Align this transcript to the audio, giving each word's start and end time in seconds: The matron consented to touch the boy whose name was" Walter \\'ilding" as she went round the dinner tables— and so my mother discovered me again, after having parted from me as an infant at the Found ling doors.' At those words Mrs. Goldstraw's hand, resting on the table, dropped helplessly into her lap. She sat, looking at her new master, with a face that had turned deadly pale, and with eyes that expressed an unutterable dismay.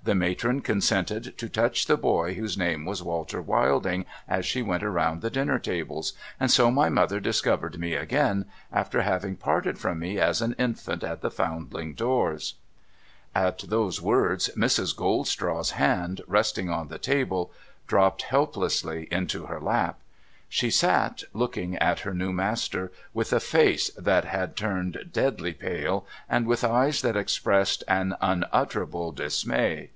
The 0.00 0.14
matron 0.14 0.60
consented 0.62 1.36
to 1.36 1.48
touch 1.50 1.84
the 1.86 1.96
boy 1.98 2.34
whose 2.34 2.56
name 2.56 2.86
was" 2.86 3.02
Walter 3.02 3.42
\\'ilding" 3.46 4.06
as 4.36 4.46
she 4.46 4.62
went 4.62 4.82
round 4.84 5.20
the 5.20 5.28
dinner 5.28 5.58
tables— 5.58 6.14
and 6.40 6.50
so 6.50 6.70
my 6.70 6.88
mother 6.88 7.20
discovered 7.20 7.78
me 7.78 7.94
again, 7.94 8.46
after 8.72 9.02
having 9.02 9.36
parted 9.36 9.78
from 9.78 9.98
me 9.98 10.18
as 10.18 10.40
an 10.40 10.54
infant 10.56 11.02
at 11.04 11.20
the 11.20 11.32
Found 11.32 11.74
ling 11.74 11.92
doors.' 11.92 12.54
At 13.34 13.58
those 13.68 14.00
words 14.00 14.48
Mrs. 14.56 14.96
Goldstraw's 14.96 15.72
hand, 15.72 16.22
resting 16.26 16.70
on 16.70 16.88
the 16.88 16.98
table, 16.98 17.52
dropped 17.88 18.22
helplessly 18.22 19.08
into 19.10 19.46
her 19.46 19.60
lap. 19.60 19.98
She 20.48 20.70
sat, 20.70 21.24
looking 21.34 21.76
at 21.76 22.00
her 22.00 22.14
new 22.14 22.32
master, 22.32 22.90
with 23.12 23.34
a 23.34 23.40
face 23.40 23.90
that 23.90 24.24
had 24.24 24.56
turned 24.56 25.10
deadly 25.12 25.52
pale, 25.52 26.06
and 26.30 26.46
with 26.46 26.64
eyes 26.64 27.02
that 27.02 27.18
expressed 27.18 27.84
an 27.86 28.16
unutterable 28.22 29.12
dismay. 29.12 29.90